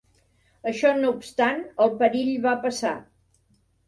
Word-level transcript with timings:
Això 0.69 0.93
no 1.01 1.11
obstant, 1.15 1.61
el 1.85 1.93
perill 1.99 2.31
va 2.47 2.55
passar. 2.65 2.95